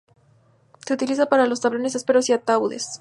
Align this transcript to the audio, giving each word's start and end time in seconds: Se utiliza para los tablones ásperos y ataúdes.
Se 0.83 0.95
utiliza 0.95 1.27
para 1.27 1.45
los 1.45 1.61
tablones 1.61 1.95
ásperos 1.95 2.27
y 2.29 2.33
ataúdes. 2.33 2.99